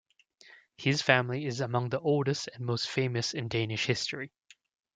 [0.77, 4.31] His family is among the oldest and most famous in Danish history.